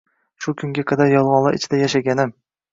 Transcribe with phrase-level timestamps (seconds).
[0.45, 2.37] Shu kunga qadar yolg`onlar ichida yashaganim